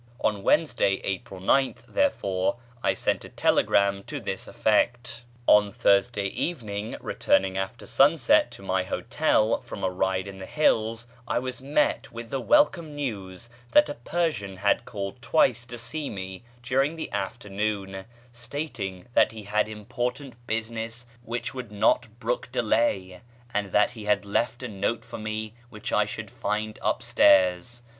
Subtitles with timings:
[0.21, 5.25] On Wednesday, April 9th, therefore, I sent a telegram to this effect.
[5.45, 10.39] On Thursday evening, returning [page xxix] after sunset to my hotel from a ride in
[10.39, 15.65] the hills, I was met with the welcome news that a Persian had called twice
[15.67, 22.07] to see me during the afternoon stating that he had important business which would not
[22.19, 23.21] brook delay,
[23.53, 27.83] and that he had left a note for me which I should find upstairs.